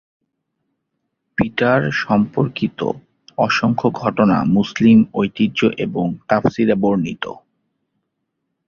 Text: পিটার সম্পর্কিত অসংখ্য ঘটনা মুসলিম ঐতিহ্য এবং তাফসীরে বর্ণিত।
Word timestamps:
পিটার 1.37 1.81
সম্পর্কিত 2.01 2.79
অসংখ্য 3.37 3.87
ঘটনা 3.93 4.37
মুসলিম 4.47 4.97
ঐতিহ্য 5.13 5.59
এবং 5.77 6.05
তাফসীরে 6.27 6.75
বর্ণিত। 6.75 7.25